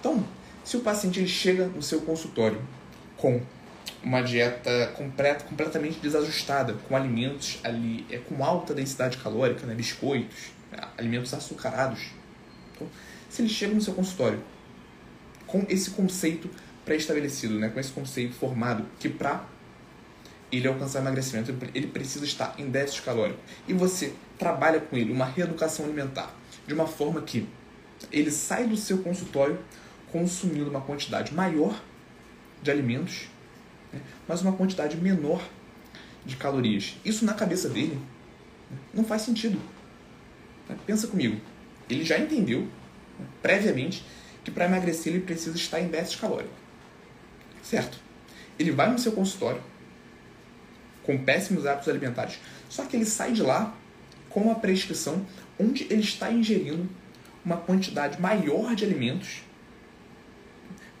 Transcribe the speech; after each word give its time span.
Então, 0.00 0.24
se 0.64 0.76
o 0.78 0.80
paciente 0.80 1.26
chega 1.28 1.66
no 1.66 1.82
seu 1.82 2.00
consultório 2.00 2.62
com 3.18 3.42
uma 4.02 4.22
dieta 4.22 4.86
completa, 4.96 5.44
completamente 5.44 5.98
desajustada, 5.98 6.74
com 6.88 6.96
alimentos 6.96 7.58
ali 7.62 8.06
é, 8.10 8.16
com 8.16 8.42
alta 8.42 8.72
densidade 8.72 9.18
calórica, 9.18 9.66
né, 9.66 9.74
biscoitos, 9.74 10.52
alimentos 10.96 11.34
açucarados. 11.34 12.06
Então, 12.74 12.88
se 13.28 13.42
ele 13.42 13.50
chega 13.50 13.74
no 13.74 13.82
seu 13.82 13.92
consultório 13.92 14.42
com 15.46 15.66
esse 15.68 15.90
conceito 15.90 16.48
pré-estabelecido, 16.86 17.58
né, 17.58 17.68
com 17.68 17.78
esse 17.78 17.92
conceito 17.92 18.34
formado, 18.34 18.86
que 18.98 19.08
para 19.10 19.44
ele 20.56 20.68
alcançar 20.68 21.00
emagrecimento, 21.00 21.54
ele 21.74 21.86
precisa 21.86 22.24
estar 22.24 22.54
em 22.58 22.68
déficit 22.68 23.02
calórico, 23.02 23.40
e 23.66 23.72
você 23.72 24.12
trabalha 24.38 24.80
com 24.80 24.96
ele 24.96 25.12
uma 25.12 25.24
reeducação 25.24 25.84
alimentar, 25.84 26.34
de 26.66 26.74
uma 26.74 26.86
forma 26.86 27.20
que 27.22 27.46
ele 28.12 28.30
sai 28.30 28.66
do 28.66 28.76
seu 28.76 28.98
consultório 28.98 29.58
consumindo 30.12 30.70
uma 30.70 30.80
quantidade 30.80 31.34
maior 31.34 31.82
de 32.62 32.70
alimentos, 32.70 33.28
né, 33.92 34.00
mas 34.28 34.42
uma 34.42 34.52
quantidade 34.52 34.96
menor 34.96 35.42
de 36.24 36.36
calorias. 36.36 36.96
Isso 37.04 37.24
na 37.24 37.34
cabeça 37.34 37.68
dele 37.68 37.98
né, 38.70 38.78
não 38.92 39.04
faz 39.04 39.22
sentido. 39.22 39.58
Né, 40.68 40.76
pensa 40.86 41.06
comigo. 41.06 41.40
Ele 41.88 42.04
já 42.04 42.18
entendeu 42.18 42.60
né, 43.18 43.26
previamente 43.42 44.04
que 44.44 44.50
para 44.50 44.66
emagrecer 44.66 45.12
ele 45.12 45.22
precisa 45.22 45.56
estar 45.56 45.80
em 45.80 45.88
déficit 45.88 46.20
calórico. 46.20 46.54
Certo? 47.62 47.98
Ele 48.58 48.70
vai 48.70 48.90
no 48.90 48.98
seu 48.98 49.12
consultório 49.12 49.60
com 51.04 51.16
péssimos 51.18 51.66
hábitos 51.66 51.88
alimentares, 51.88 52.38
só 52.68 52.84
que 52.84 52.96
ele 52.96 53.04
sai 53.04 53.32
de 53.32 53.42
lá 53.42 53.74
com 54.28 54.40
uma 54.40 54.56
prescrição 54.56 55.24
onde 55.58 55.84
ele 55.84 56.02
está 56.02 56.30
ingerindo 56.30 56.88
uma 57.44 57.56
quantidade 57.56 58.20
maior 58.20 58.74
de 58.74 58.84
alimentos, 58.84 59.42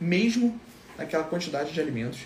mesmo 0.00 0.60
naquela 0.96 1.24
quantidade 1.24 1.72
de 1.72 1.80
alimentos 1.80 2.20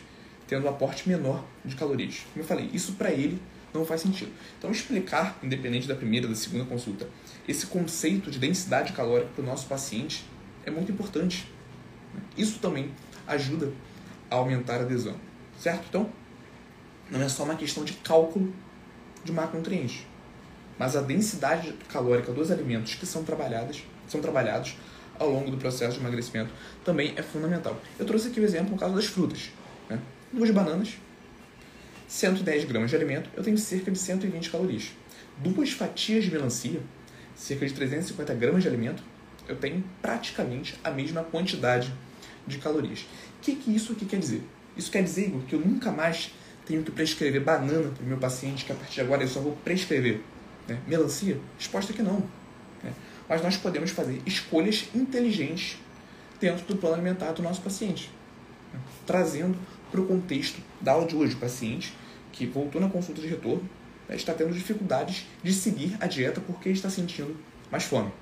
tendo 0.48 0.66
um 0.66 0.70
aporte 0.70 1.08
menor 1.08 1.44
de 1.64 1.76
calorias. 1.76 2.26
Como 2.32 2.42
eu 2.42 2.48
falei, 2.48 2.70
isso 2.72 2.94
para 2.94 3.12
ele 3.12 3.40
não 3.72 3.84
faz 3.84 4.00
sentido. 4.00 4.32
Então, 4.58 4.70
explicar, 4.70 5.38
independente 5.42 5.86
da 5.86 5.94
primeira 5.94 6.26
da 6.26 6.34
segunda 6.34 6.64
consulta, 6.64 7.06
esse 7.46 7.66
conceito 7.66 8.30
de 8.30 8.38
densidade 8.38 8.92
calórica 8.94 9.30
para 9.34 9.42
o 9.42 9.46
nosso 9.46 9.66
paciente 9.66 10.24
é 10.64 10.70
muito 10.70 10.90
importante. 10.90 11.46
Isso 12.36 12.58
também 12.58 12.90
ajuda 13.26 13.72
a 14.30 14.36
aumentar 14.36 14.76
a 14.76 14.80
adesão, 14.80 15.16
certo? 15.60 15.84
Então, 15.88 16.10
não 17.10 17.22
é 17.22 17.28
só 17.28 17.44
uma 17.44 17.54
questão 17.54 17.84
de 17.84 17.94
cálculo 17.94 18.52
de 19.24 19.32
macronutrientes, 19.32 20.06
mas 20.78 20.96
a 20.96 21.00
densidade 21.00 21.74
calórica 21.88 22.32
dos 22.32 22.50
alimentos 22.50 22.94
que 22.94 23.06
são 23.06 23.24
trabalhados, 23.24 23.82
são 24.06 24.20
trabalhados 24.20 24.76
ao 25.18 25.30
longo 25.30 25.50
do 25.50 25.56
processo 25.56 25.94
de 25.94 26.00
emagrecimento 26.00 26.50
também 26.84 27.12
é 27.16 27.22
fundamental. 27.22 27.80
Eu 27.98 28.06
trouxe 28.06 28.28
aqui 28.28 28.40
o 28.40 28.44
exemplo 28.44 28.70
no 28.70 28.78
caso 28.78 28.94
das 28.94 29.06
frutas. 29.06 29.50
Né? 29.88 29.98
Duas 30.32 30.50
bananas, 30.50 30.96
110 32.06 32.64
gramas 32.64 32.90
de 32.90 32.96
alimento, 32.96 33.28
eu 33.36 33.42
tenho 33.42 33.58
cerca 33.58 33.90
de 33.90 33.98
120 33.98 34.50
calorias. 34.50 34.92
Duas 35.38 35.72
fatias 35.72 36.24
de 36.24 36.30
melancia, 36.30 36.80
cerca 37.34 37.66
de 37.66 37.74
350 37.74 38.34
gramas 38.34 38.62
de 38.62 38.68
alimento, 38.68 39.02
eu 39.46 39.56
tenho 39.56 39.82
praticamente 40.00 40.78
a 40.84 40.90
mesma 40.90 41.24
quantidade 41.24 41.92
de 42.46 42.58
calorias. 42.58 43.00
O 43.38 43.42
que, 43.42 43.54
que 43.56 43.74
isso 43.74 43.92
aqui 43.92 44.04
quer 44.04 44.18
dizer? 44.18 44.42
Isso 44.76 44.90
quer 44.90 45.02
dizer, 45.02 45.26
Igor, 45.26 45.42
que 45.42 45.54
eu 45.54 45.60
nunca 45.60 45.90
mais 45.90 46.32
tenho 46.68 46.82
que 46.82 46.90
prescrever 46.90 47.42
banana 47.42 47.88
para 47.88 48.04
o 48.04 48.06
meu 48.06 48.18
paciente, 48.18 48.66
que 48.66 48.72
a 48.72 48.74
partir 48.74 48.96
de 48.96 49.00
agora 49.00 49.22
eu 49.22 49.28
só 49.28 49.40
vou 49.40 49.56
prescrever 49.64 50.20
né? 50.68 50.78
melancia? 50.86 51.40
Resposta 51.58 51.94
que 51.94 52.02
não. 52.02 52.22
Né? 52.84 52.92
Mas 53.26 53.42
nós 53.42 53.56
podemos 53.56 53.90
fazer 53.90 54.20
escolhas 54.26 54.86
inteligentes 54.94 55.78
dentro 56.38 56.66
do 56.66 56.76
plano 56.76 56.96
alimentar 56.96 57.32
do 57.32 57.42
nosso 57.42 57.62
paciente, 57.62 58.10
né? 58.72 58.78
trazendo 59.06 59.56
para 59.90 59.98
o 59.98 60.06
contexto 60.06 60.60
da 60.78 60.92
aula 60.92 61.06
de 61.06 61.16
hoje 61.16 61.34
o 61.34 61.38
paciente 61.38 61.94
que 62.32 62.44
voltou 62.44 62.80
na 62.80 62.90
consulta 62.90 63.22
de 63.22 63.26
retorno 63.26 63.66
né? 64.06 64.14
está 64.14 64.34
tendo 64.34 64.52
dificuldades 64.52 65.26
de 65.42 65.54
seguir 65.54 65.96
a 66.00 66.06
dieta 66.06 66.38
porque 66.38 66.68
está 66.68 66.90
sentindo 66.90 67.34
mais 67.72 67.84
fome. 67.84 68.12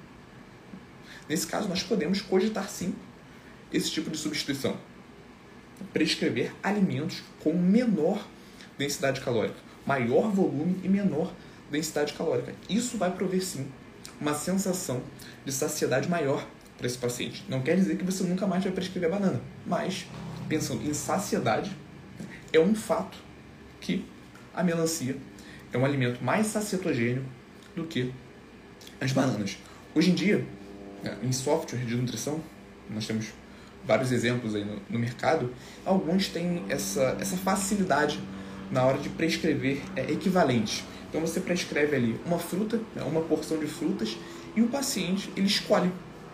Nesse 1.29 1.49
caso, 1.49 1.69
nós 1.69 1.83
podemos 1.83 2.21
cogitar 2.21 2.69
sim 2.71 2.95
esse 3.73 3.91
tipo 3.91 4.09
de 4.09 4.17
substituição. 4.17 4.77
Prescrever 5.93 6.55
alimentos 6.63 7.25
com 7.41 7.53
menor 7.53 8.25
densidade 8.79 9.21
calórica, 9.21 9.57
maior 9.87 10.31
volume 10.31 10.79
e 10.83 10.89
menor 10.89 11.33
densidade 11.71 12.13
calórica. 12.13 12.53
Isso 12.69 12.97
vai 12.97 13.11
prover 13.11 13.45
sim 13.45 13.67
uma 14.21 14.35
sensação 14.35 15.03
de 15.45 15.53
saciedade 15.53 16.09
maior 16.09 16.47
para 16.77 16.87
esse 16.87 16.99
paciente. 16.99 17.45
Não 17.49 17.63
quer 17.63 17.77
dizer 17.77 17.97
que 17.97 18.05
você 18.05 18.23
nunca 18.25 18.47
mais 18.47 18.63
vai 18.63 18.73
prescrever 18.73 19.11
banana, 19.11 19.41
mas 19.67 20.07
pensando 20.49 20.87
em 20.89 20.95
saciedade, 20.95 21.77
é 22.53 22.61
um 22.61 22.75
fato 22.75 23.19
que 23.81 24.05
a 24.55 24.63
melancia 24.63 25.17
é 25.73 25.79
um 25.79 25.85
alimento 25.85 26.23
mais 26.23 26.47
sacietogênico 26.47 27.27
do 27.75 27.85
que 27.85 28.13
as 29.01 29.13
bananas. 29.13 29.59
Hoje 29.95 30.11
em 30.11 30.15
dia, 30.15 30.47
né, 31.03 31.17
em 31.23 31.33
software 31.33 31.79
de 31.81 31.95
nutrição, 31.95 32.41
nós 32.89 33.07
temos 33.07 33.33
vários 33.85 34.13
exemplos 34.13 34.55
aí 34.55 34.65
no, 34.65 34.81
no 34.89 34.99
mercado, 34.99 35.53
alguns 35.85 36.29
têm 36.29 36.65
essa, 36.69 37.17
essa 37.21 37.37
facilidade 37.37 38.21
na 38.71 38.85
hora 38.85 38.99
de 38.99 39.09
prescrever 39.09 39.81
é, 39.95 40.11
equivalentes. 40.11 40.85
Então 41.09 41.21
você 41.21 41.41
prescreve 41.41 41.97
ali 41.97 42.21
uma 42.27 42.39
fruta, 42.39 42.81
né, 42.95 43.03
uma 43.03 43.23
porção 43.23 43.59
de 43.59 43.67
frutas, 43.67 44.17
e 44.55 44.61
o 44.61 44.69
paciente 44.69 45.31
ele 45.37 45.47
escolhe 45.47 45.91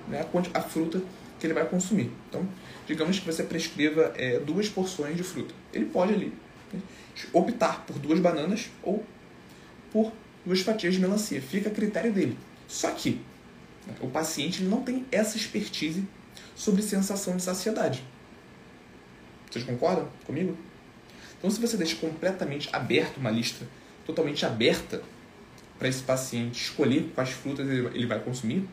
né, 0.08 0.24
a, 0.54 0.58
a 0.58 0.62
fruta 0.62 1.02
que 1.38 1.46
ele 1.46 1.54
vai 1.54 1.66
consumir. 1.68 2.10
Então, 2.28 2.46
digamos 2.86 3.18
que 3.18 3.26
você 3.26 3.42
prescreva 3.42 4.12
é, 4.16 4.38
duas 4.38 4.68
porções 4.68 5.16
de 5.16 5.22
fruta. 5.22 5.54
Ele 5.72 5.86
pode 5.86 6.14
ali 6.14 6.32
né, 6.72 6.80
optar 7.32 7.84
por 7.84 7.98
duas 7.98 8.20
bananas 8.20 8.70
ou 8.82 9.04
por 9.92 10.12
duas 10.44 10.60
fatias 10.60 10.94
de 10.94 11.00
melancia. 11.00 11.40
Fica 11.42 11.68
a 11.68 11.72
critério 11.72 12.12
dele. 12.12 12.38
Só 12.68 12.90
que 12.92 13.20
né, 13.86 13.94
o 14.00 14.08
paciente 14.08 14.62
não 14.62 14.82
tem 14.82 15.04
essa 15.10 15.36
expertise 15.36 16.04
sobre 16.54 16.82
sensação 16.82 17.36
de 17.36 17.42
saciedade. 17.42 18.04
Vocês 19.50 19.64
concordam 19.64 20.08
comigo? 20.24 20.56
Então, 21.42 21.50
se 21.50 21.60
você 21.60 21.76
deixa 21.76 21.96
completamente 21.96 22.68
aberto 22.72 23.16
uma 23.16 23.28
lista, 23.28 23.66
totalmente 24.06 24.46
aberta, 24.46 25.02
para 25.76 25.88
esse 25.88 26.04
paciente 26.04 26.62
escolher 26.62 27.10
quais 27.12 27.30
frutas 27.30 27.68
ele 27.68 28.06
vai 28.06 28.20
consumir, 28.20 28.64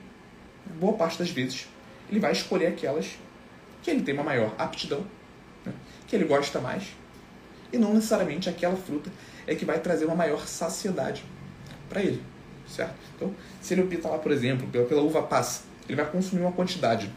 boa 0.80 0.94
parte 0.94 1.18
das 1.18 1.31
vezes 1.31 1.68
ele 2.12 2.19
vai 2.19 2.31
escolher 2.31 2.68
aquelas 2.68 3.18
que 3.81 3.90
ele 3.90 4.03
tem 4.03 4.13
uma 4.13 4.24
maior 4.24 4.53
aptidão, 4.59 5.03
né? 5.66 5.74
que 6.07 6.16
ele 6.16 6.25
gosta 6.25 6.59
mais, 6.59 6.84
e 7.74 7.78
não 7.80 7.96
necessariamente 7.96 8.47
aquela 8.47 8.75
fruta 8.75 9.12
é 9.47 9.56
que 9.56 9.66
vai 9.66 9.80
trazer 9.80 10.06
uma 10.06 10.16
maior 10.16 10.46
saciedade 10.46 11.24
para 11.90 12.03
ele, 12.03 12.22
certo? 12.68 12.96
Então, 13.16 13.34
se 13.59 13.74
ele 13.74 13.81
opta 13.81 14.09
lá, 14.09 14.19
por 14.19 14.31
exemplo, 14.31 14.68
pela, 14.68 14.86
pela 14.86 15.01
uva 15.01 15.24
passa, 15.24 15.63
ele 15.88 15.96
vai 15.96 16.09
consumir 16.12 16.41
uma 16.41 16.51
quantidade 16.51 17.12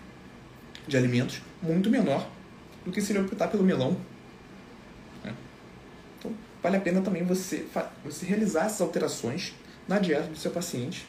de 0.89 0.97
alimentos 0.97 1.43
muito 1.63 1.91
menor 1.91 2.27
do 2.85 2.91
que 2.91 3.03
se 3.03 3.13
ele 3.13 3.21
optar 3.21 3.49
pelo 3.49 3.63
melão. 3.63 3.97
Vale 6.63 6.77
a 6.77 6.81
pena 6.81 7.01
também 7.01 7.25
você, 7.25 7.67
você 8.05 8.25
realizar 8.25 8.67
essas 8.67 8.81
alterações 8.81 9.55
na 9.89 9.99
dieta 9.99 10.29
do 10.29 10.37
seu 10.37 10.51
paciente, 10.51 11.07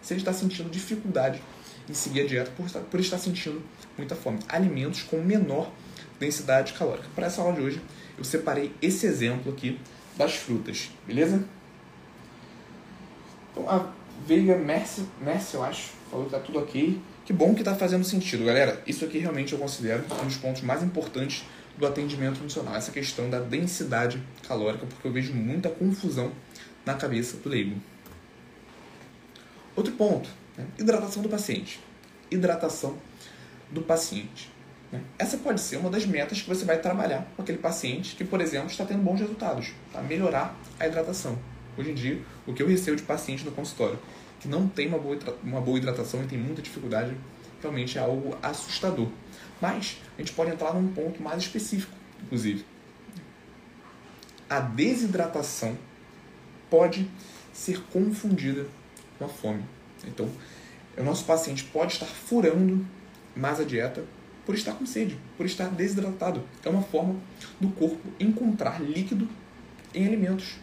se 0.00 0.14
ele 0.14 0.20
está 0.20 0.32
sentindo 0.32 0.70
dificuldade 0.70 1.42
em 1.88 1.94
seguir 1.94 2.22
a 2.22 2.26
dieta 2.26 2.50
por 2.56 2.66
estar, 2.66 2.80
por 2.80 3.00
estar 3.00 3.18
sentindo 3.18 3.62
muita 3.96 4.14
fome. 4.14 4.38
Alimentos 4.48 5.02
com 5.02 5.18
menor 5.18 5.70
densidade 6.18 6.72
calórica. 6.72 7.06
Para 7.14 7.26
essa 7.26 7.40
aula 7.42 7.54
de 7.54 7.60
hoje, 7.60 7.82
eu 8.16 8.24
separei 8.24 8.72
esse 8.80 9.06
exemplo 9.06 9.52
aqui 9.52 9.78
das 10.16 10.34
frutas, 10.34 10.90
beleza? 11.06 11.44
Então, 13.52 13.68
a 13.68 13.92
Veiga 14.26 14.56
Messi, 14.56 15.06
Messi, 15.20 15.54
eu 15.54 15.62
acho, 15.62 15.90
falou 16.10 16.26
que 16.26 16.32
tá 16.32 16.40
tudo 16.40 16.58
ok. 16.58 17.00
Que 17.24 17.32
bom 17.32 17.54
que 17.54 17.62
tá 17.62 17.74
fazendo 17.74 18.04
sentido, 18.04 18.44
galera. 18.44 18.82
Isso 18.86 19.04
aqui 19.04 19.18
realmente 19.18 19.52
eu 19.52 19.58
considero 19.58 20.02
um 20.22 20.26
dos 20.26 20.36
pontos 20.38 20.62
mais 20.62 20.82
importantes 20.82 21.44
do 21.78 21.86
atendimento 21.86 22.38
funcional, 22.38 22.74
essa 22.74 22.90
questão 22.90 23.30
da 23.30 23.38
densidade 23.38 24.22
calórica, 24.46 24.84
porque 24.86 25.06
eu 25.06 25.12
vejo 25.12 25.32
muita 25.32 25.68
confusão 25.68 26.32
na 26.84 26.94
cabeça 26.94 27.36
do 27.36 27.48
leigo. 27.48 27.80
Outro 29.76 29.92
ponto, 29.92 30.28
né? 30.56 30.66
hidratação 30.78 31.22
do 31.22 31.28
paciente. 31.28 31.80
Hidratação 32.30 32.98
do 33.70 33.80
paciente. 33.80 34.50
Né? 34.90 35.00
Essa 35.18 35.36
pode 35.36 35.60
ser 35.60 35.76
uma 35.76 35.88
das 35.88 36.04
metas 36.04 36.42
que 36.42 36.48
você 36.48 36.64
vai 36.64 36.78
trabalhar 36.78 37.28
com 37.36 37.42
aquele 37.42 37.58
paciente 37.58 38.16
que, 38.16 38.24
por 38.24 38.40
exemplo, 38.40 38.68
está 38.68 38.84
tendo 38.84 39.02
bons 39.02 39.20
resultados, 39.20 39.72
tá? 39.92 40.02
melhorar 40.02 40.58
a 40.80 40.86
hidratação. 40.86 41.38
Hoje 41.76 41.92
em 41.92 41.94
dia, 41.94 42.20
o 42.44 42.52
que 42.52 42.62
eu 42.62 42.66
recebo 42.66 42.96
de 42.96 43.04
paciente 43.04 43.44
no 43.44 43.52
consultório 43.52 43.98
que 44.40 44.48
não 44.48 44.68
tem 44.68 44.88
uma 44.88 44.98
boa, 44.98 45.18
uma 45.42 45.60
boa 45.60 45.78
hidratação 45.78 46.22
e 46.22 46.26
tem 46.26 46.38
muita 46.38 46.62
dificuldade, 46.62 47.14
realmente 47.60 47.98
é 47.98 48.00
algo 48.00 48.36
assustador. 48.42 49.08
Mas 49.60 49.98
a 50.16 50.20
gente 50.20 50.32
pode 50.32 50.50
entrar 50.50 50.72
num 50.74 50.92
ponto 50.92 51.22
mais 51.22 51.42
específico, 51.42 51.92
inclusive. 52.22 52.64
a 54.48 54.60
desidratação 54.60 55.76
pode 56.70 57.08
ser 57.52 57.82
confundida 57.92 58.66
com 59.18 59.24
a 59.24 59.28
fome. 59.28 59.62
Então, 60.06 60.28
o 60.96 61.02
nosso 61.02 61.24
paciente 61.24 61.64
pode 61.64 61.92
estar 61.94 62.06
furando 62.06 62.84
mais 63.36 63.60
a 63.60 63.64
dieta 63.64 64.04
por 64.46 64.54
estar 64.54 64.72
com 64.72 64.86
sede, 64.86 65.18
por 65.36 65.44
estar 65.44 65.68
desidratado. 65.68 66.42
É 66.64 66.68
uma 66.68 66.82
forma 66.82 67.16
do 67.60 67.68
corpo 67.68 68.00
encontrar 68.18 68.80
líquido 68.80 69.28
em 69.94 70.06
alimentos. 70.06 70.56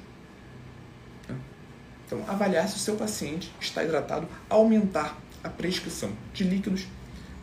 Então, 2.06 2.24
avaliar 2.28 2.68
se 2.68 2.76
o 2.76 2.80
seu 2.80 2.96
paciente 2.96 3.52
está 3.60 3.84
hidratado, 3.84 4.28
aumentar 4.50 5.20
a 5.44 5.50
prescrição 5.50 6.12
de 6.34 6.44
líquidos 6.44 6.88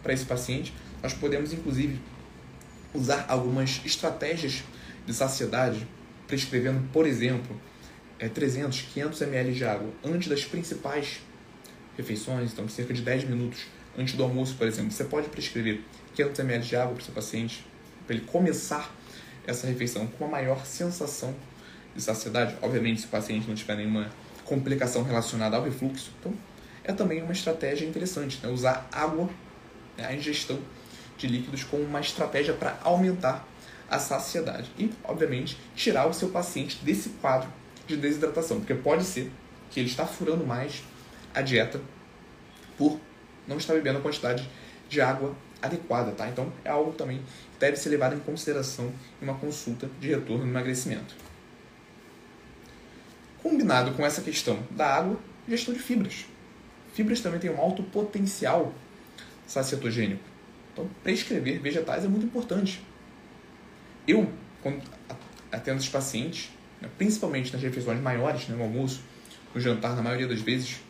para 0.02 0.12
esse 0.12 0.24
paciente. 0.24 0.72
Nós 1.02 1.12
podemos, 1.12 1.52
inclusive, 1.52 2.00
usar 2.94 3.26
algumas 3.28 3.80
estratégias 3.84 4.62
de 5.06 5.12
saciedade, 5.12 5.86
prescrevendo, 6.26 6.88
por 6.92 7.06
exemplo, 7.06 7.60
300, 8.32 8.78
é, 8.78 8.82
500 8.94 9.22
ml 9.22 9.52
de 9.52 9.64
água 9.64 9.90
antes 10.04 10.28
das 10.28 10.44
principais 10.44 11.20
refeições, 11.96 12.52
então 12.52 12.68
cerca 12.68 12.94
de 12.94 13.02
10 13.02 13.24
minutos 13.24 13.66
antes 13.98 14.14
do 14.14 14.22
almoço, 14.22 14.54
por 14.54 14.66
exemplo. 14.66 14.92
Você 14.92 15.04
pode 15.04 15.28
prescrever 15.28 15.80
500 16.14 16.38
ml 16.40 16.64
de 16.64 16.76
água 16.76 16.94
para 16.94 17.02
o 17.02 17.04
seu 17.04 17.14
paciente, 17.14 17.66
para 18.06 18.16
ele 18.16 18.24
começar 18.24 18.94
essa 19.46 19.66
refeição 19.66 20.06
com 20.06 20.24
a 20.24 20.28
maior 20.28 20.64
sensação 20.64 21.34
de 21.94 22.02
saciedade. 22.02 22.56
Obviamente, 22.62 23.00
se 23.00 23.06
o 23.06 23.10
paciente 23.10 23.48
não 23.48 23.54
tiver 23.54 23.76
nenhuma 23.76 24.10
complicação 24.44 25.02
relacionada 25.02 25.56
ao 25.56 25.64
refluxo, 25.64 26.12
então 26.20 26.32
é 26.84 26.92
também 26.92 27.22
uma 27.22 27.32
estratégia 27.32 27.86
interessante, 27.86 28.40
né? 28.42 28.50
usar 28.50 28.88
água, 28.92 29.28
né? 29.96 30.06
a 30.06 30.14
ingestão 30.14 30.58
de 31.16 31.26
líquidos 31.26 31.64
como 31.64 31.82
uma 31.82 32.00
estratégia 32.00 32.54
para 32.54 32.78
aumentar 32.82 33.46
a 33.88 33.98
saciedade 33.98 34.70
e, 34.78 34.90
obviamente, 35.04 35.58
tirar 35.76 36.06
o 36.06 36.14
seu 36.14 36.30
paciente 36.30 36.78
desse 36.82 37.10
quadro 37.20 37.48
de 37.86 37.96
desidratação, 37.96 38.58
porque 38.58 38.74
pode 38.74 39.04
ser 39.04 39.30
que 39.70 39.80
ele 39.80 39.88
está 39.88 40.06
furando 40.06 40.46
mais 40.46 40.82
a 41.34 41.42
dieta 41.42 41.80
por 42.76 42.98
não 43.46 43.56
estar 43.56 43.74
bebendo 43.74 43.98
a 43.98 44.02
quantidade 44.02 44.48
de 44.88 45.00
água 45.00 45.34
adequada, 45.60 46.12
tá? 46.12 46.28
Então 46.28 46.52
é 46.64 46.70
algo 46.70 46.92
também 46.92 47.18
que 47.18 47.58
deve 47.58 47.76
ser 47.76 47.90
levado 47.90 48.14
em 48.14 48.20
consideração 48.20 48.92
em 49.20 49.24
uma 49.24 49.34
consulta 49.34 49.88
de 50.00 50.08
retorno 50.08 50.44
no 50.44 50.50
emagrecimento. 50.50 51.14
Combinado 53.42 53.92
com 53.92 54.04
essa 54.04 54.20
questão 54.20 54.58
da 54.70 54.86
água, 54.86 55.18
gestão 55.48 55.74
de 55.74 55.80
fibras. 55.80 56.26
Fibras 56.94 57.20
também 57.20 57.40
têm 57.40 57.50
um 57.50 57.60
alto 57.60 57.82
potencial 57.82 58.72
sacietogênico. 59.46 60.31
Então, 60.72 60.88
prescrever 61.02 61.60
vegetais 61.60 62.04
é 62.04 62.08
muito 62.08 62.26
importante. 62.26 62.82
Eu, 64.06 64.30
quando 64.62 64.82
atendo 65.50 65.78
os 65.78 65.88
pacientes, 65.88 66.50
né, 66.80 66.88
principalmente 66.96 67.52
nas 67.52 67.62
refeições 67.62 68.00
maiores, 68.00 68.48
né, 68.48 68.56
no 68.56 68.62
almoço, 68.62 69.02
no 69.54 69.60
jantar, 69.60 69.94
na 69.94 70.02
maioria 70.02 70.26
das 70.26 70.40
vezes, 70.40 70.80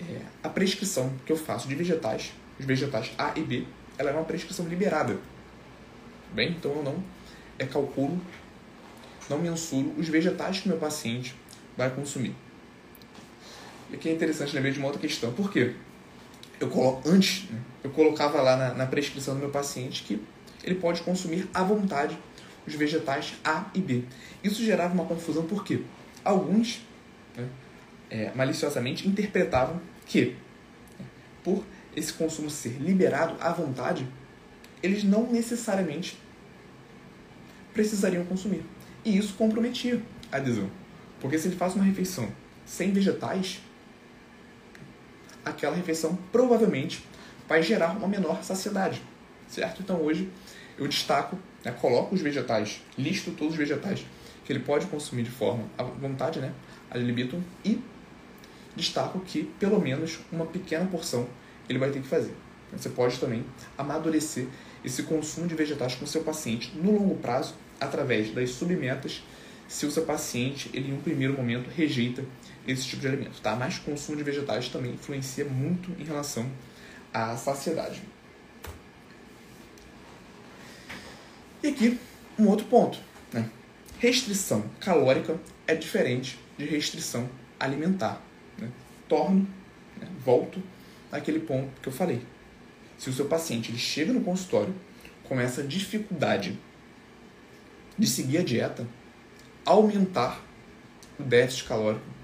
é, 0.00 0.20
a 0.42 0.48
prescrição 0.48 1.12
que 1.24 1.32
eu 1.32 1.36
faço 1.36 1.66
de 1.66 1.74
vegetais, 1.74 2.32
os 2.58 2.66
vegetais 2.66 3.10
A 3.16 3.32
e 3.36 3.42
B, 3.42 3.64
ela 3.96 4.10
é 4.10 4.12
uma 4.12 4.24
prescrição 4.24 4.68
liberada. 4.68 5.18
Bem, 6.32 6.50
então 6.50 6.70
eu 6.72 6.82
não 6.82 7.02
é, 7.58 7.64
calculo, 7.64 8.20
não 9.28 9.38
mensuro 9.38 9.94
os 9.98 10.08
vegetais 10.08 10.60
que 10.60 10.68
meu 10.68 10.78
paciente 10.78 11.34
vai 11.76 11.90
consumir. 11.90 12.34
E 13.90 13.94
aqui 13.94 14.08
é 14.08 14.12
interessante 14.12 14.54
lembrar 14.54 14.70
de 14.70 14.78
uma 14.78 14.86
outra 14.86 15.00
questão. 15.00 15.32
Por 15.32 15.50
quê? 15.50 15.74
Eu 16.60 16.68
coloco, 16.68 17.08
antes, 17.08 17.48
né, 17.50 17.60
eu 17.84 17.90
colocava 17.90 18.40
lá 18.42 18.56
na, 18.56 18.74
na 18.74 18.86
prescrição 18.86 19.34
do 19.34 19.40
meu 19.40 19.50
paciente 19.50 20.02
que 20.02 20.20
ele 20.64 20.74
pode 20.74 21.02
consumir 21.02 21.48
à 21.54 21.62
vontade 21.62 22.18
os 22.66 22.74
vegetais 22.74 23.34
A 23.44 23.66
e 23.74 23.80
B. 23.80 24.04
Isso 24.42 24.62
gerava 24.62 24.92
uma 24.92 25.04
confusão 25.04 25.44
porque 25.44 25.82
alguns, 26.24 26.80
né, 27.36 27.48
é, 28.10 28.32
maliciosamente, 28.34 29.08
interpretavam 29.08 29.80
que, 30.06 30.36
por 31.42 31.64
esse 31.96 32.12
consumo 32.12 32.50
ser 32.50 32.80
liberado 32.80 33.36
à 33.40 33.52
vontade, 33.52 34.06
eles 34.82 35.02
não 35.04 35.30
necessariamente 35.30 36.18
precisariam 37.72 38.24
consumir. 38.24 38.64
E 39.04 39.16
isso 39.16 39.34
comprometia 39.34 40.02
a 40.30 40.36
adesão. 40.36 40.70
Porque 41.20 41.38
se 41.38 41.48
ele 41.48 41.56
faz 41.56 41.74
uma 41.74 41.84
refeição 41.84 42.30
sem 42.64 42.92
vegetais, 42.92 43.60
aquela 45.48 45.76
refeição 45.76 46.18
provavelmente 46.30 47.04
vai 47.48 47.62
gerar 47.62 47.96
uma 47.96 48.08
menor 48.08 48.42
saciedade, 48.42 49.02
certo? 49.48 49.82
Então 49.82 50.00
hoje 50.02 50.28
eu 50.78 50.86
destaco, 50.86 51.38
né, 51.64 51.72
coloco 51.72 52.14
os 52.14 52.20
vegetais, 52.20 52.82
listo 52.96 53.30
todos 53.32 53.54
os 53.54 53.58
vegetais 53.58 54.04
que 54.44 54.52
ele 54.52 54.60
pode 54.60 54.86
consumir 54.86 55.22
de 55.22 55.30
forma 55.30 55.64
à 55.76 55.82
vontade, 55.82 56.38
né, 56.38 56.52
a 56.90 56.96
libitum, 56.96 57.42
e 57.64 57.80
destaco 58.76 59.20
que 59.20 59.44
pelo 59.58 59.80
menos 59.80 60.20
uma 60.30 60.46
pequena 60.46 60.86
porção 60.86 61.26
ele 61.68 61.78
vai 61.78 61.90
ter 61.90 62.00
que 62.00 62.08
fazer. 62.08 62.34
Você 62.72 62.90
pode 62.90 63.18
também 63.18 63.44
amadurecer 63.76 64.46
esse 64.84 65.02
consumo 65.02 65.46
de 65.46 65.54
vegetais 65.54 65.94
com 65.94 66.06
seu 66.06 66.22
paciente 66.22 66.72
no 66.76 66.92
longo 66.92 67.16
prazo 67.16 67.54
através 67.80 68.30
das 68.30 68.50
submetas 68.50 69.22
se 69.66 69.84
o 69.84 69.90
seu 69.90 70.04
paciente 70.04 70.70
ele 70.72 70.90
em 70.90 70.94
um 70.94 71.00
primeiro 71.00 71.34
momento 71.34 71.68
rejeita 71.68 72.24
esse 72.68 72.84
tipo 72.86 73.00
de 73.00 73.08
alimento, 73.08 73.40
tá? 73.40 73.56
Mas 73.56 73.78
consumo 73.78 74.18
de 74.18 74.22
vegetais 74.22 74.68
também 74.68 74.92
influencia 74.92 75.44
muito 75.46 75.90
em 75.98 76.04
relação 76.04 76.48
à 77.12 77.34
saciedade. 77.34 78.02
E 81.62 81.68
aqui 81.68 81.98
um 82.38 82.46
outro 82.46 82.66
ponto, 82.66 82.98
né? 83.32 83.50
Restrição 83.98 84.64
calórica 84.78 85.40
é 85.66 85.74
diferente 85.74 86.38
de 86.58 86.66
restrição 86.66 87.28
alimentar. 87.58 88.22
Né? 88.58 88.70
Torno, 89.08 89.48
né? 89.96 90.06
volto 90.24 90.62
naquele 91.10 91.40
ponto 91.40 91.68
que 91.80 91.88
eu 91.88 91.92
falei. 91.92 92.22
Se 92.98 93.08
o 93.08 93.12
seu 93.12 93.24
paciente 93.24 93.70
ele 93.70 93.78
chega 93.78 94.12
no 94.12 94.20
consultório 94.20 94.74
com 95.24 95.40
essa 95.40 95.62
dificuldade 95.62 96.58
de 97.98 98.06
seguir 98.06 98.38
a 98.38 98.42
dieta, 98.42 98.86
aumentar 99.64 100.40
o 101.18 101.22
déficit 101.22 101.64
calórico, 101.64 102.17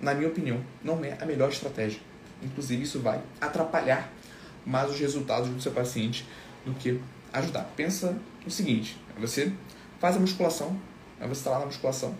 na 0.00 0.14
minha 0.14 0.28
opinião, 0.28 0.62
não 0.82 1.04
é 1.04 1.16
a 1.20 1.24
melhor 1.24 1.50
estratégia. 1.50 2.00
Inclusive, 2.42 2.82
isso 2.82 3.00
vai 3.00 3.20
atrapalhar 3.40 4.12
mais 4.66 4.90
os 4.90 4.98
resultados 4.98 5.48
do 5.48 5.60
seu 5.60 5.72
paciente 5.72 6.26
do 6.64 6.74
que 6.74 7.00
ajudar. 7.32 7.70
Pensa 7.76 8.16
o 8.46 8.50
seguinte: 8.50 8.98
você 9.18 9.52
faz 9.98 10.16
a 10.16 10.20
musculação, 10.20 10.78
você 11.20 11.32
está 11.32 11.50
lá 11.50 11.60
na 11.60 11.66
musculação, 11.66 12.14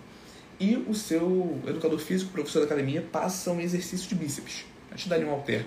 e 0.58 0.76
o 0.76 0.94
seu 0.94 1.60
educador 1.66 1.98
físico, 1.98 2.32
professor 2.32 2.60
da 2.60 2.66
academia, 2.66 3.02
passa 3.02 3.50
um 3.50 3.60
exercício 3.60 4.08
de 4.08 4.14
bíceps. 4.14 4.64
A 4.90 4.94
te 4.94 5.08
dá 5.08 5.18
um 5.18 5.30
halter 5.30 5.66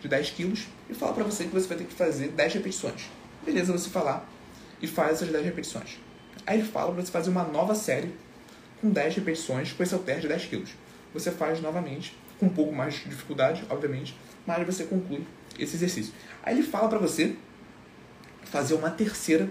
de 0.00 0.08
10 0.08 0.30
quilos 0.30 0.68
e 0.88 0.94
fala 0.94 1.12
para 1.12 1.24
você 1.24 1.44
que 1.44 1.50
você 1.50 1.66
vai 1.66 1.78
ter 1.78 1.84
que 1.84 1.94
fazer 1.94 2.28
10 2.28 2.54
repetições. 2.54 3.10
Beleza, 3.44 3.72
você 3.72 3.90
falar 3.90 4.28
e 4.80 4.86
faz 4.86 5.14
essas 5.14 5.28
10 5.28 5.44
repetições. 5.44 5.98
Aí 6.46 6.60
ele 6.60 6.68
fala 6.68 6.92
para 6.92 7.02
você 7.02 7.10
fazer 7.10 7.30
uma 7.30 7.42
nova 7.42 7.74
série 7.74 8.14
com 8.80 8.90
10 8.90 9.16
repetições 9.16 9.72
com 9.72 9.82
esse 9.82 9.92
halter 9.92 10.20
de 10.20 10.28
10 10.28 10.44
quilos. 10.46 10.70
Você 11.14 11.30
faz 11.30 11.60
novamente, 11.60 12.16
com 12.38 12.46
um 12.46 12.50
pouco 12.50 12.74
mais 12.74 12.94
de 12.94 13.08
dificuldade, 13.08 13.64
obviamente, 13.68 14.16
mas 14.46 14.64
você 14.66 14.84
conclui 14.84 15.26
esse 15.58 15.76
exercício. 15.76 16.12
Aí 16.42 16.54
ele 16.54 16.62
fala 16.62 16.88
para 16.88 16.98
você 16.98 17.34
fazer 18.44 18.74
uma 18.74 18.90
terceira 18.90 19.50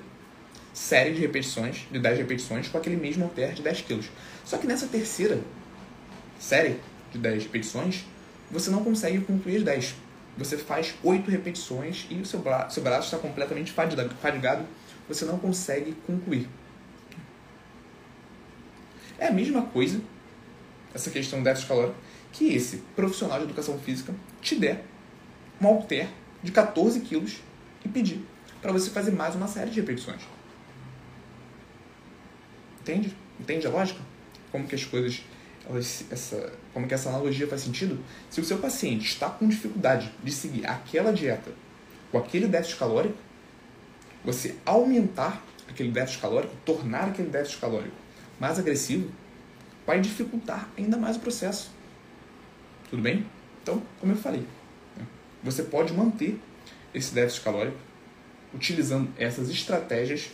série 0.74 1.14
de 1.14 1.20
repetições, 1.20 1.88
de 1.92 2.00
10 2.00 2.20
repetições, 2.20 2.68
com 2.68 2.78
aquele 2.78 2.96
mesmo 2.96 3.24
halter 3.24 3.54
de 3.54 3.62
10 3.62 3.82
quilos. 3.82 4.10
Só 4.46 4.58
que 4.58 4.68
nessa 4.68 4.88
terceira 4.88 5.40
série 6.40 6.80
de 7.12 7.18
10 7.18 7.44
repetições, 7.44 8.06
você 8.52 8.70
não 8.70 8.84
consegue 8.84 9.20
concluir 9.22 9.58
as 9.58 9.64
10. 9.64 9.96
Você 10.38 10.58
faz 10.58 10.94
8 11.04 11.30
repetições 11.32 12.06
e 12.12 12.16
o 12.16 12.26
seu, 12.26 12.40
bra 12.40 12.70
seu 12.70 12.84
braço 12.84 13.06
está 13.06 13.18
completamente 13.18 13.72
fadigado, 13.72 14.66
você 15.08 15.26
não 15.26 15.40
consegue 15.40 15.94
concluir. 16.06 16.48
É 19.18 19.28
a 19.28 19.32
mesma 19.32 19.64
coisa, 19.64 20.00
essa 20.98 21.12
questão 21.12 21.40
do 21.40 21.46
déficit 21.46 21.68
calórico, 21.68 21.96
que 22.34 22.54
esse 22.54 22.78
profissional 22.96 23.38
de 23.38 23.46
educação 23.46 23.80
física 23.80 24.14
te 24.42 24.56
der 24.56 24.84
um 25.62 25.68
halter 25.68 26.08
de 26.44 26.52
14 26.52 27.00
quilos 27.02 27.38
e 27.86 27.90
pedir 27.90 28.26
para 28.62 28.72
você 28.72 28.90
fazer 28.90 29.12
mais 29.12 29.36
uma 29.36 29.48
série 29.48 29.70
de 29.70 29.80
repetições. 29.80 30.22
Entende? 32.82 33.16
Entende 33.40 33.68
a 33.68 33.70
lógica? 33.70 34.00
Como 34.52 34.68
que 34.68 34.76
as 34.76 34.84
coisas, 34.86 35.24
elas, 35.70 36.06
essa, 36.10 36.54
como 36.74 36.88
que 36.88 36.94
essa 36.94 37.10
analogia 37.10 37.48
faz 37.48 37.62
sentido? 37.62 38.04
Se 38.30 38.42
o 38.42 38.44
seu 38.44 38.58
paciente 38.58 39.06
está 39.06 39.30
com 39.30 39.48
dificuldade 39.48 40.12
de 40.24 40.32
seguir 40.32 40.66
aquela 40.66 41.12
dieta 41.12 41.52
com 42.12 42.18
aquele 42.18 42.48
déficit 42.48 42.78
calórico, 42.78 43.18
você 44.24 44.56
aumentar 44.66 45.44
aquele 45.70 45.92
déficit 45.92 46.22
calórico, 46.22 46.56
tornar 46.66 47.10
aquele 47.10 47.30
déficit 47.30 47.60
calórico 47.60 47.96
mais 48.40 48.58
agressivo, 48.58 49.12
vai 49.88 50.02
dificultar 50.02 50.70
ainda 50.78 50.98
mais 50.98 51.16
o 51.16 51.20
processo. 51.22 51.72
Tudo 52.90 53.02
bem? 53.02 53.26
Então, 53.64 53.82
como 54.00 54.12
eu 54.12 54.18
falei, 54.18 54.46
né, 54.98 55.06
você 55.42 55.64
pode 55.64 55.94
manter 55.94 56.40
esse 56.94 57.14
déficit 57.14 57.44
calórico 57.44 57.78
utilizando 58.54 59.10
essas 59.18 59.50
estratégias, 59.50 60.30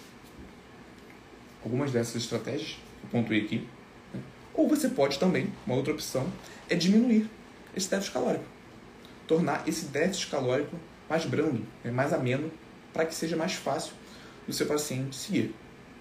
algumas 1.63 1.91
dessas 1.91 2.15
estratégias, 2.15 2.77
eu 3.03 3.09
pontuei 3.09 3.41
aqui. 3.41 3.67
Né? 4.13 4.21
Ou 4.55 4.67
você 4.67 4.89
pode 4.89 5.19
também, 5.19 5.51
uma 5.65 5.75
outra 5.75 5.93
opção, 5.93 6.27
é 6.69 6.75
diminuir 6.75 7.29
esse 7.75 7.89
déficit 7.89 8.13
calórico. 8.13 8.45
Tornar 9.27 9.67
esse 9.67 9.85
déficit 9.85 10.29
calórico 10.29 10.75
mais 11.09 11.25
brando, 11.25 11.65
né? 11.83 11.91
mais 11.91 12.11
ameno, 12.11 12.51
para 12.91 13.05
que 13.05 13.13
seja 13.13 13.35
mais 13.35 13.53
fácil 13.53 13.93
do 14.47 14.53
seu 14.53 14.65
paciente 14.65 15.15
seguir. 15.15 15.55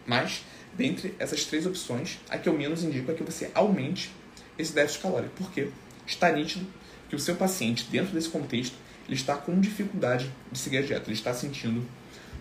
Mas, 0.06 0.44
dentre 0.76 1.14
essas 1.18 1.44
três 1.44 1.66
opções, 1.66 2.18
a 2.28 2.38
que 2.38 2.48
eu 2.48 2.56
menos 2.56 2.82
indico 2.82 3.10
é 3.10 3.14
que 3.14 3.22
você 3.22 3.50
aumente 3.54 4.12
esse 4.58 4.72
déficit 4.72 5.02
calórico. 5.02 5.34
Por 5.36 5.50
quê? 5.50 5.68
Está 6.06 6.30
nítido 6.32 6.66
que 7.08 7.16
o 7.16 7.18
seu 7.18 7.36
paciente, 7.36 7.86
dentro 7.90 8.12
desse 8.12 8.28
contexto, 8.28 8.76
ele 9.06 9.16
está 9.16 9.36
com 9.36 9.60
dificuldade 9.60 10.32
de 10.50 10.58
seguir 10.58 10.78
a 10.78 10.82
dieta, 10.82 11.04
ele 11.06 11.16
está 11.16 11.34
sentindo 11.34 11.86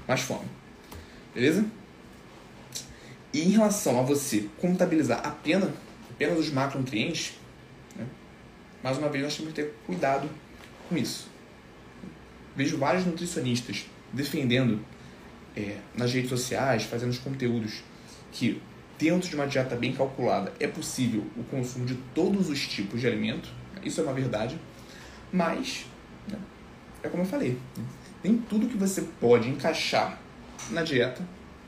mais 0.08 0.22
fome. 0.22 0.46
Beleza? 1.34 1.66
E 3.34 3.42
em 3.42 3.50
relação 3.50 4.00
a 4.00 4.04
você 4.04 4.50
contabilizar 4.58 5.26
apenas, 5.26 5.70
apenas 6.10 6.40
os 6.40 6.50
macronutrientes, 6.50 7.34
né, 7.96 8.06
mais 8.84 8.98
uma 8.98 9.10
vez 9.10 9.24
nós 9.24 9.36
temos 9.36 9.54
que 9.54 9.62
ter 9.62 9.74
cuidado 9.86 10.30
com 10.88 10.98
isso. 10.98 11.28
Vejo 12.56 12.78
vários 12.78 13.06
nutricionistas 13.06 13.86
defendendo 14.12 14.84
é, 15.56 15.78
nas 15.96 16.14
redes 16.14 16.30
sociais, 16.30 16.84
fazendo 16.84 17.12
os 17.12 17.20
conteúdos 17.20 17.82
que 18.32 18.62
dentro 18.98 19.30
de 19.30 19.36
uma 19.36 19.48
dieta 19.48 19.76
bem 19.76 19.94
calculada 19.94 20.54
é 20.60 20.68
possível 20.68 21.26
o 21.36 21.44
consumo 21.44 21.86
de 21.86 21.96
todos 22.14 22.50
os 22.50 22.68
tipos 22.68 23.02
de 23.02 23.08
alimento. 23.08 23.50
Isso 23.84 24.00
é 24.00 24.04
uma 24.04 24.14
verdade. 24.14 24.58
Mas, 25.32 25.86
né, 26.28 26.38
é 27.02 27.10
como 27.10 27.24
eu 27.24 27.28
falei, 27.28 27.58
nem 28.24 28.38
tudo 28.38 28.68
que 28.68 28.78
você 28.78 29.02
pode 29.20 29.50
encaixar 29.50 30.20
na 30.70 30.84
dieta 30.84 31.26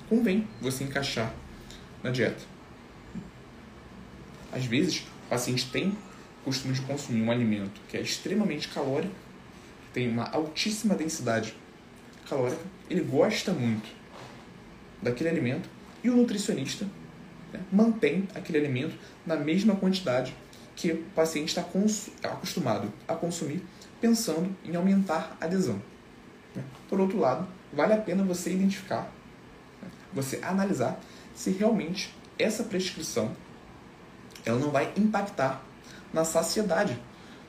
convém 0.08 0.48
você 0.62 0.84
encaixar 0.84 1.34
na 2.04 2.12
dieta. 2.12 2.44
Às 4.52 4.66
vezes, 4.66 5.00
o 5.26 5.30
paciente 5.30 5.70
tem 5.72 5.90
o 6.42 6.46
costume 6.46 6.74
de 6.76 6.82
consumir 6.82 7.22
um 7.22 7.32
alimento 7.32 7.82
que 7.90 7.98
é 7.98 8.02
extremamente 8.02 8.68
calórico, 8.68 9.16
tem 9.92 10.10
uma 10.10 10.30
altíssima 10.30 10.94
densidade 10.94 11.56
calórica, 12.30 12.62
ele 12.90 13.02
gosta 13.02 13.52
muito 13.54 13.90
daquele 15.02 15.30
alimento 15.30 15.68
e 16.04 16.10
o 16.10 16.16
nutricionista 16.16 16.86
né, 17.52 17.60
mantém 17.72 18.28
aquele 18.36 18.58
alimento 18.58 18.96
na 19.26 19.36
mesma 19.36 19.76
quantidade 19.76 20.36
que 20.76 20.92
o 20.92 21.04
paciente 21.16 21.50
está 21.50 21.62
acostumado 22.30 22.92
a 23.08 23.16
consumir, 23.16 23.64
pensando 24.02 24.56
em 24.66 24.76
aumentar 24.76 25.38
a 25.40 25.46
adesão. 25.46 25.82
Né. 26.56 26.64
Por 26.90 27.00
outro 27.00 27.20
lado, 27.20 27.48
vale 27.72 27.94
a 27.94 27.98
pena 27.98 28.24
você 28.24 28.52
identificar, 28.52 29.12
né, 29.82 29.90
você 30.12 30.40
analisar 30.44 31.00
se 31.34 31.52
realmente 31.52 32.14
essa 32.38 32.64
prescrição 32.64 33.32
ela 34.46 34.60
não 34.60 34.72
vai 34.72 34.92
impactar 34.98 35.64
na 36.12 36.26
saciedade 36.26 37.00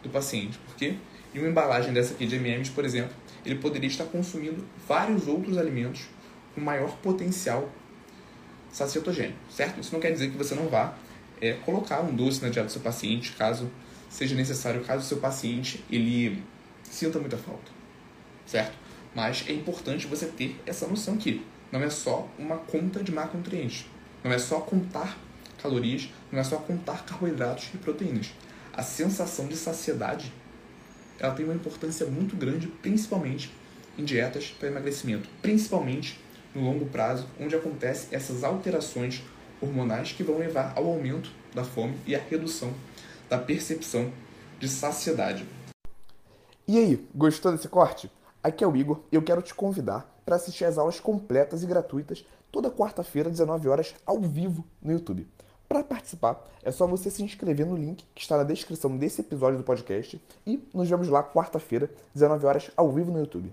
do 0.03 0.09
paciente, 0.09 0.59
porque 0.67 0.97
em 1.35 1.39
uma 1.39 1.49
embalagem 1.49 1.93
dessa 1.93 2.15
aqui 2.15 2.27
de 2.27 2.37
M&M's, 2.37 2.69
por 2.69 2.85
exemplo, 2.85 3.15
ele 3.45 3.57
poderia 3.57 3.89
estar 3.89 4.05
consumindo 4.05 4.65
vários 4.87 5.27
outros 5.27 5.59
alimentos 5.59 6.07
com 6.55 6.61
maior 6.61 6.97
potencial 6.99 7.69
sacietogênico, 8.75 9.39
certo? 9.49 9.81
Isso 9.81 9.93
não 9.93 10.01
quer 10.01 10.11
dizer 10.11 10.31
que 10.31 10.37
você 10.37 10.55
não 10.55 10.69
vá 10.69 10.99
é, 11.41 11.53
colocar 11.53 12.01
um 12.01 12.15
doce 12.15 12.43
na 12.43 12.49
dieta 12.49 12.67
do 12.67 12.73
seu 12.73 12.81
paciente, 12.81 13.33
caso 13.33 13.71
seja 14.11 14.35
necessário, 14.35 14.83
caso 14.83 15.05
o 15.05 15.07
seu 15.07 15.19
paciente 15.19 15.85
ele 15.89 16.43
sinta 16.83 17.21
muita 17.21 17.39
falta, 17.39 17.71
certo? 18.45 18.77
Mas 19.15 19.45
é 19.47 19.53
importante 19.53 20.09
você 20.09 20.27
ter 20.27 20.61
essa 20.67 20.89
noção 20.89 21.17
que 21.17 21.47
não 21.71 21.81
é 21.81 21.89
só 21.89 22.29
uma 22.37 22.57
conta 22.57 23.03
de 23.03 23.13
macronutrientes, 23.13 23.87
não 24.25 24.33
é 24.33 24.39
só 24.39 24.59
contar 24.59 25.17
calorias, 25.63 26.09
não 26.33 26.41
é 26.41 26.45
só 26.45 26.57
contar 26.57 27.05
carboidratos 27.05 27.71
e 27.75 27.79
proteínas. 27.79 28.33
A 28.73 28.83
sensação 28.83 29.47
de 29.47 29.57
saciedade 29.57 30.33
ela 31.21 31.33
tem 31.33 31.45
uma 31.45 31.55
importância 31.55 32.07
muito 32.07 32.37
grande, 32.37 32.67
principalmente 32.67 33.53
em 33.97 34.05
dietas 34.05 34.53
para 34.59 34.69
emagrecimento, 34.69 35.29
principalmente 35.41 36.19
no 36.55 36.63
longo 36.63 36.87
prazo, 36.87 37.27
onde 37.41 37.55
acontecem 37.55 38.09
essas 38.13 38.45
alterações 38.45 39.23
hormonais 39.61 40.13
que 40.13 40.23
vão 40.23 40.39
levar 40.39 40.73
ao 40.77 40.87
aumento 40.87 41.31
da 41.55 41.65
fome 41.65 41.97
e 42.07 42.15
à 42.15 42.19
redução 42.19 42.73
da 43.29 43.39
percepção 43.39 44.13
de 44.59 44.69
saciedade. 44.69 45.47
E 46.67 46.79
aí, 46.79 47.09
gostou 47.15 47.53
desse 47.53 47.69
corte? 47.69 48.11
Aqui 48.43 48.63
é 48.63 48.67
o 48.67 48.77
Igor 48.77 49.01
e 49.11 49.17
eu 49.17 49.23
quero 49.23 49.43
te 49.43 49.55
convidar 49.55 50.11
para 50.25 50.37
assistir 50.37 50.65
às 50.65 50.79
aulas 50.79 51.01
completas 51.01 51.63
e 51.63 51.67
gratuitas 51.67 52.25
toda 52.51 52.71
quarta-feira, 52.71 53.29
19 53.29 53.69
horas, 53.69 53.95
ao 54.07 54.21
vivo 54.21 54.65
no 54.81 54.93
YouTube. 54.93 55.27
Para 55.69 55.83
participar, 55.83 56.45
é 56.63 56.71
só 56.71 56.87
você 56.87 57.11
se 57.11 57.23
inscrever 57.23 57.67
no 57.67 57.77
link 57.77 58.05
que 58.15 58.23
está 58.23 58.37
na 58.37 58.45
descrição 58.45 58.97
desse 58.97 59.23
episódio 59.23 59.59
do 59.59 59.65
podcast 59.65 60.23
e 60.47 60.63
nos 60.73 60.89
vemos 60.89 61.09
lá 61.09 61.23
quarta-feira, 61.23 61.91
19 62.15 62.47
horas, 62.47 62.71
ao 62.77 62.93
vivo 62.93 63.11
no 63.11 63.19
YouTube. 63.19 63.53